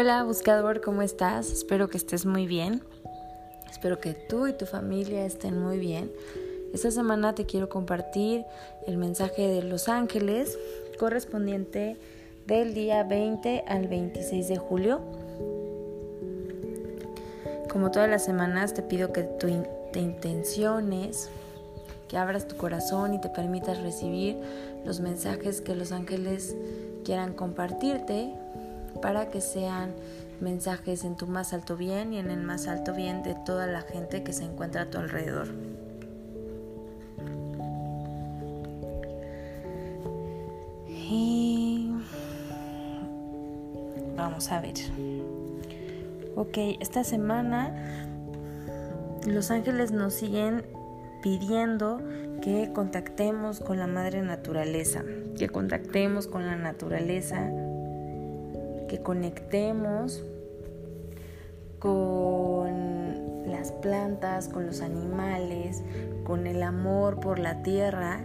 [0.00, 1.50] Hola buscador, ¿cómo estás?
[1.50, 2.84] Espero que estés muy bien.
[3.68, 6.12] Espero que tú y tu familia estén muy bien.
[6.72, 8.44] Esta semana te quiero compartir
[8.86, 10.56] el mensaje de los ángeles
[11.00, 11.96] correspondiente
[12.46, 15.00] del día 20 al 26 de julio.
[17.68, 21.28] Como todas las semanas te pido que te intenciones,
[22.06, 24.36] que abras tu corazón y te permitas recibir
[24.84, 26.54] los mensajes que los ángeles
[27.02, 28.32] quieran compartirte
[29.00, 29.94] para que sean
[30.40, 33.82] mensajes en tu más alto bien y en el más alto bien de toda la
[33.82, 35.48] gente que se encuentra a tu alrededor.
[40.86, 41.90] Y
[44.16, 44.74] vamos a ver.
[46.36, 47.74] Ok, esta semana
[49.26, 50.64] los ángeles nos siguen
[51.22, 52.00] pidiendo
[52.42, 55.02] que contactemos con la madre naturaleza,
[55.36, 57.50] que contactemos con la naturaleza
[58.88, 60.24] que conectemos
[61.78, 65.82] con las plantas, con los animales,
[66.24, 68.20] con el amor por la tierra.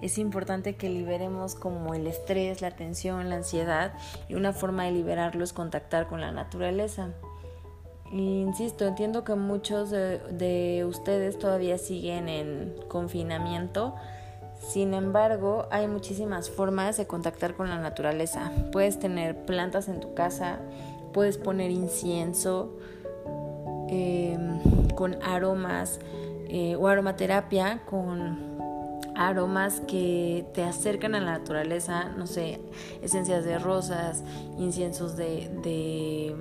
[0.00, 3.94] Es importante que liberemos como el estrés, la tensión, la ansiedad
[4.28, 7.08] y una forma de liberarlo es contactar con la naturaleza.
[8.12, 13.96] Insisto, entiendo que muchos de, de ustedes todavía siguen en confinamiento,
[14.60, 18.52] sin embargo, hay muchísimas formas de contactar con la naturaleza.
[18.72, 20.58] Puedes tener plantas en tu casa,
[21.12, 22.76] puedes poner incienso
[23.88, 26.00] em, con aromas
[26.48, 28.58] eh, o aromaterapia con
[29.14, 32.60] aromas que te acercan a la naturaleza, no sé,
[33.02, 34.22] esencias de rosas,
[34.58, 36.36] inciensos de, de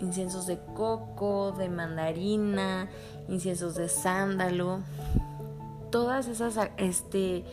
[0.00, 2.88] inciensos de coco, de mandarina,
[3.28, 4.80] inciensos de sándalo
[5.90, 7.44] todas esas este,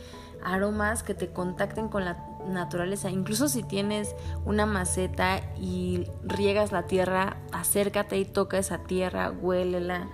[0.44, 3.10] aromas que te contacten con la naturaleza.
[3.10, 4.16] Incluso si tienes
[4.46, 10.10] una maceta y riegas la tierra, acércate y toca esa tierra, huélela.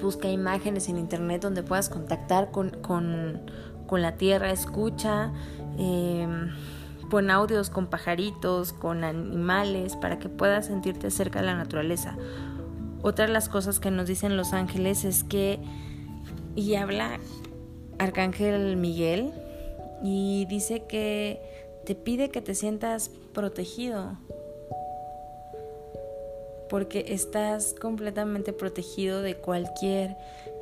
[0.00, 3.42] Busca imágenes en internet donde puedas contactar con, con,
[3.86, 5.32] con la tierra, escucha,
[5.78, 6.26] eh,
[7.10, 12.16] pon audios con pajaritos, con animales, para que puedas sentirte cerca de la naturaleza.
[13.02, 15.60] Otra de las cosas que nos dicen los ángeles es que
[16.56, 17.20] y habla
[17.98, 19.32] Arcángel Miguel
[20.02, 21.40] y dice que
[21.84, 24.16] te pide que te sientas protegido
[26.68, 30.16] porque estás completamente protegido de cualquier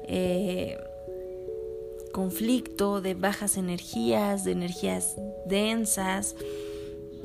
[0.04, 0.78] eh,
[2.12, 5.16] conflicto, de bajas energías, de energías
[5.46, 6.36] densas.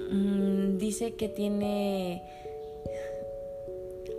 [0.10, 2.24] Mm, dice que tiene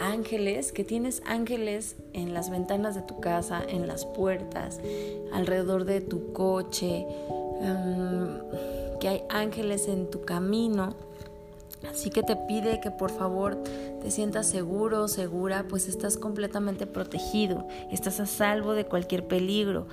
[0.00, 4.81] ángeles, que tienes ángeles en las ventanas de tu casa, en las puertas,
[5.32, 7.06] alrededor de tu coche,
[7.60, 8.38] em,
[9.00, 10.94] que hay ángeles en tu camino.
[11.88, 13.56] Así que te pide que por favor
[14.03, 19.87] te sientas seguro, segura, pues estás completamente protegido, estás a salvo de cualquier peligro.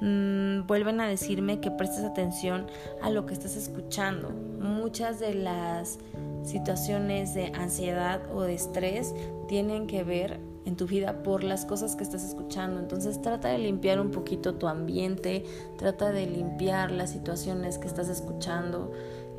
[0.00, 2.66] Mm, vuelven a decirme que prestes atención
[3.02, 4.30] a lo que estás escuchando.
[4.30, 5.98] Muchas de las
[6.42, 9.14] situaciones de ansiedad o de estrés
[9.48, 12.80] tienen que ver en tu vida por las cosas que estás escuchando.
[12.80, 15.44] Entonces trata de limpiar un poquito tu ambiente,
[15.76, 18.92] trata de limpiar las situaciones que estás escuchando.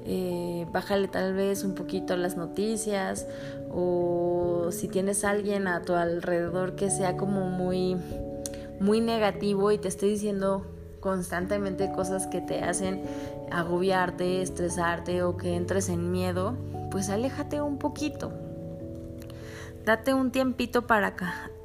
[0.03, 3.27] Eh, bájale tal vez un poquito las noticias
[3.71, 7.97] o si tienes alguien a tu alrededor que sea como muy
[8.81, 10.65] muy negativo y te estoy diciendo
[10.99, 13.01] constantemente cosas que te hacen
[13.51, 16.55] agobiarte, estresarte o que entres en miedo,
[16.89, 18.50] pues aléjate un poquito.
[19.85, 21.15] Date un tiempito para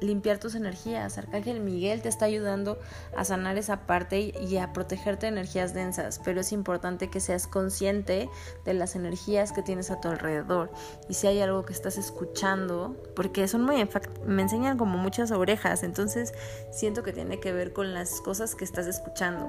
[0.01, 1.19] limpiar tus energías.
[1.19, 2.79] Arcángel Miguel te está ayudando
[3.15, 7.45] a sanar esa parte y a protegerte de energías densas, pero es importante que seas
[7.45, 8.27] consciente
[8.65, 10.71] de las energías que tienes a tu alrededor
[11.07, 13.87] y si hay algo que estás escuchando, porque son muy
[14.25, 16.33] me enseñan como muchas orejas, entonces
[16.71, 19.45] siento que tiene que ver con las cosas que estás escuchando.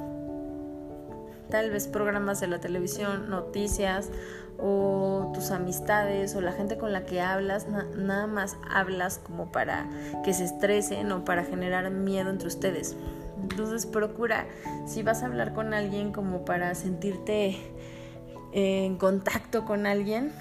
[1.48, 4.10] Tal vez programas de la televisión, noticias
[4.58, 5.17] o
[5.50, 9.86] amistades o la gente con la que hablas, nada más hablas como para
[10.24, 12.96] que se estresen o para generar miedo entre ustedes.
[13.42, 14.46] Entonces procura,
[14.86, 17.56] si vas a hablar con alguien como para sentirte
[18.52, 20.32] en contacto con alguien,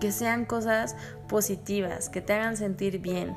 [0.00, 0.96] que sean cosas
[1.28, 3.36] positivas, que te hagan sentir bien.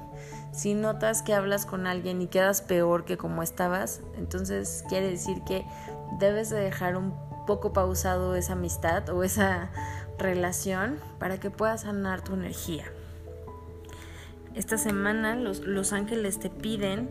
[0.51, 5.43] Si notas que hablas con alguien y quedas peor que como estabas, entonces quiere decir
[5.43, 5.65] que
[6.19, 7.13] debes de dejar un
[7.45, 9.71] poco pausado esa amistad o esa
[10.17, 12.85] relación para que puedas sanar tu energía.
[14.55, 17.09] Esta semana los, los ángeles te piden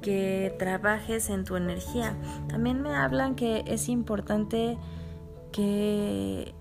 [0.00, 2.14] que trabajes en tu energía.
[2.48, 4.78] También me hablan que es importante
[5.52, 6.54] que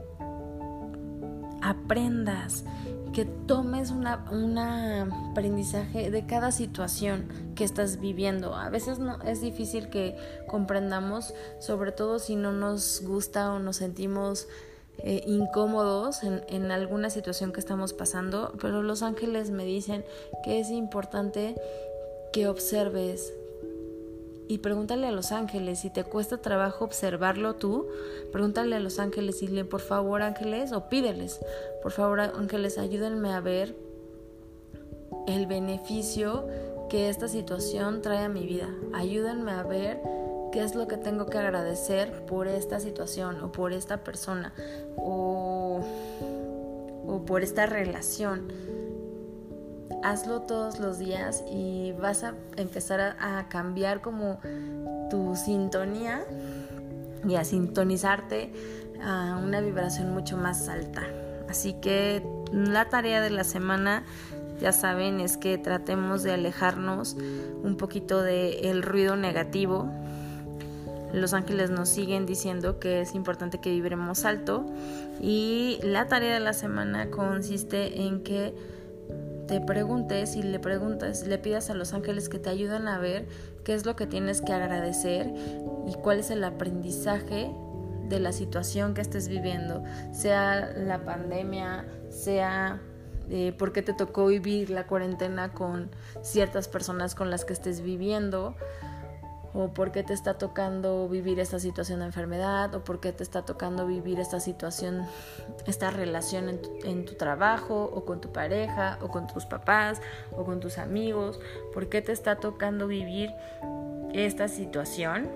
[1.61, 2.65] aprendas,
[3.13, 4.07] que tomes un
[4.57, 8.55] aprendizaje de cada situación que estás viviendo.
[8.55, 10.15] A veces no, es difícil que
[10.47, 14.47] comprendamos, sobre todo si no nos gusta o nos sentimos
[15.03, 20.05] eh, incómodos en, en alguna situación que estamos pasando, pero los ángeles me dicen
[20.43, 21.55] que es importante
[22.31, 23.33] que observes,
[24.49, 27.87] y pregúntale a los ángeles si te cuesta trabajo observarlo tú,
[28.31, 31.39] pregúntale a los ángeles y dile, por favor ángeles, o pídeles,
[31.83, 33.75] por favor ángeles, ayúdenme a ver
[35.27, 36.47] el beneficio
[36.89, 38.73] que esta situación trae a mi vida.
[38.93, 40.01] Ayúdenme a ver
[40.51, 44.53] qué es lo que tengo que agradecer por esta situación o por esta persona
[44.95, 45.81] o,
[47.07, 48.47] o por esta relación
[50.03, 54.39] hazlo todos los días y vas a empezar a, cambiar como
[55.09, 56.23] tu sintonía
[57.27, 58.51] y a sintonizarte
[59.03, 61.03] a una vibración mucho más alta.
[61.49, 64.03] Así que la tarea de la semana,
[64.61, 67.15] ya saben, es que tratemos de alejarnos
[67.63, 69.89] un poquito del ruido negativo.
[71.13, 74.65] Los ángeles nos siguen diciendo que es importante que vibremos alto
[75.19, 78.53] y la tarea de la semana consiste en que
[79.47, 83.27] te preguntes y le preguntas, le pidas a los ángeles que te ayuden a ver
[83.63, 85.33] qué es lo que tienes que agradecer
[85.87, 87.51] y cuál es el aprendizaje
[88.07, 92.79] de la situación que estés viviendo, sea la pandemia, sea
[93.31, 95.89] eh, por qué te tocó vivir la cuarentena con
[96.21, 98.55] ciertas personas con las que estés viviendo,
[99.53, 103.23] o por qué te está tocando vivir esta situación de enfermedad, o por qué te
[103.23, 105.05] está tocando vivir esta situación,
[105.65, 110.01] esta relación en tu, trabajo, o con tu pareja, o con tus papás,
[110.31, 111.39] o con tus amigos,
[111.73, 113.31] por qué te está tocando vivir
[114.13, 115.27] esta situación.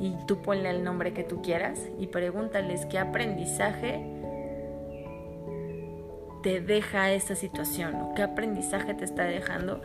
[0.00, 4.04] Y tú ponle el nombre que tú quieras y pregúntales qué aprendizaje
[6.42, 9.80] te deja esta situación, o qué aprendizaje te está dejando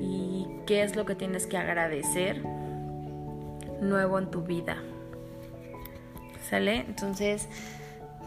[0.00, 2.42] y qué es lo que tienes que agradecer
[3.82, 4.78] nuevo en tu vida.
[6.48, 6.80] ¿Sale?
[6.80, 7.48] Entonces,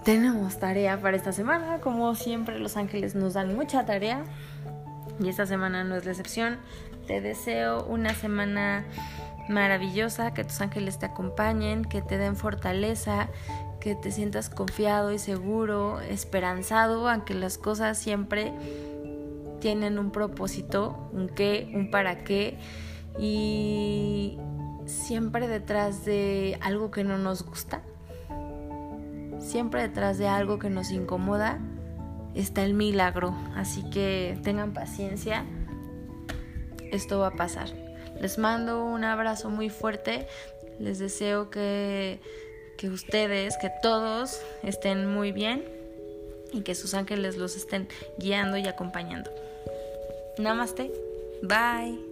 [0.04, 1.80] tenemos tarea para esta semana.
[1.80, 4.24] Como siempre, los ángeles nos dan mucha tarea.
[5.19, 6.57] Y esta semana no es la excepción.
[7.07, 8.86] Te deseo una semana
[9.50, 13.28] maravillosa, que tus ángeles te acompañen, que te den fortaleza,
[13.80, 18.51] que te sientas confiado y seguro, esperanzado, aunque las cosas siempre
[19.60, 22.58] tienen un propósito, un qué, un para qué.
[23.19, 24.38] Y
[24.86, 27.82] siempre detrás de algo que no nos gusta,
[29.40, 31.60] siempre detrás de algo que nos incomoda,
[32.34, 33.36] está el milagro.
[33.56, 35.46] Así que tengan paciencia,
[36.92, 37.70] esto va a pasar.
[38.20, 40.28] Les mando un abrazo muy fuerte,
[40.80, 42.20] les deseo que,
[42.78, 45.64] que ustedes, que todos estén muy bien
[46.52, 47.88] y que sus ángeles los estén
[48.18, 49.32] guiando y acompañando.
[50.38, 50.92] Namaste,
[51.42, 52.05] bye.